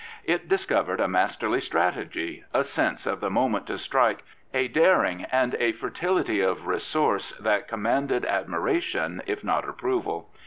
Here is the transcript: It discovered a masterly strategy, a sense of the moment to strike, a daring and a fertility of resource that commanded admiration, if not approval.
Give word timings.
It 0.23 0.49
discovered 0.49 0.99
a 0.99 1.07
masterly 1.07 1.61
strategy, 1.61 2.43
a 2.55 2.63
sense 2.63 3.05
of 3.05 3.19
the 3.19 3.29
moment 3.29 3.67
to 3.67 3.77
strike, 3.77 4.23
a 4.51 4.67
daring 4.67 5.25
and 5.31 5.53
a 5.59 5.73
fertility 5.73 6.41
of 6.41 6.65
resource 6.65 7.33
that 7.33 7.67
commanded 7.67 8.25
admiration, 8.25 9.21
if 9.27 9.43
not 9.43 9.69
approval. 9.69 10.31